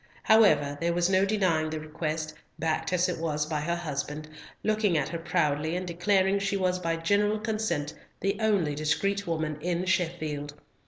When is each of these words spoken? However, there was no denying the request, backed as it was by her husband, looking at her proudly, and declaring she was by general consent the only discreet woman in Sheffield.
However, 0.23 0.79
there 0.81 0.93
was 0.95 1.11
no 1.11 1.25
denying 1.25 1.69
the 1.69 1.79
request, 1.79 2.33
backed 2.57 2.91
as 2.91 3.07
it 3.07 3.19
was 3.19 3.45
by 3.45 3.61
her 3.61 3.75
husband, 3.75 4.27
looking 4.63 4.97
at 4.97 5.09
her 5.09 5.19
proudly, 5.19 5.75
and 5.75 5.85
declaring 5.87 6.39
she 6.39 6.57
was 6.57 6.79
by 6.79 6.95
general 6.95 7.37
consent 7.37 7.93
the 8.19 8.35
only 8.39 8.73
discreet 8.73 9.27
woman 9.27 9.59
in 9.61 9.85
Sheffield. 9.85 10.55